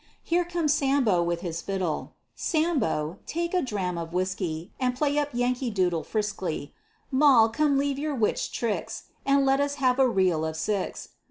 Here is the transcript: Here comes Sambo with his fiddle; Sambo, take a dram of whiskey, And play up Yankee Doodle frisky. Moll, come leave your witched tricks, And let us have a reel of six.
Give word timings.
Here 0.23 0.45
comes 0.45 0.73
Sambo 0.73 1.21
with 1.21 1.41
his 1.41 1.61
fiddle; 1.61 2.15
Sambo, 2.33 3.19
take 3.27 3.53
a 3.53 3.61
dram 3.61 3.99
of 3.99 4.13
whiskey, 4.13 4.71
And 4.79 4.95
play 4.95 5.19
up 5.19 5.29
Yankee 5.31 5.69
Doodle 5.69 6.01
frisky. 6.03 6.73
Moll, 7.11 7.49
come 7.49 7.77
leave 7.77 7.99
your 7.99 8.15
witched 8.15 8.51
tricks, 8.51 9.03
And 9.27 9.45
let 9.45 9.59
us 9.59 9.75
have 9.75 9.99
a 9.99 10.09
reel 10.09 10.43
of 10.43 10.55
six. 10.55 11.09